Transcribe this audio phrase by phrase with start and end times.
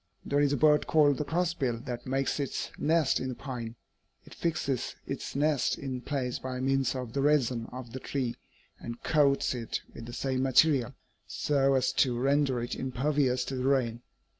[0.25, 3.75] "'There is a bird called the crossbill that makes its nest in the pine.
[4.25, 8.35] It fixes its nest in place by means of the resin of the tree
[8.79, 10.95] and coats it with the same material,
[11.27, 14.01] so as to render it impervious to the rain.